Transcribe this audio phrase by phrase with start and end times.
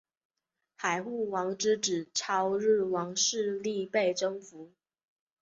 [0.77, 4.71] 海护王之子超日王势力被征服。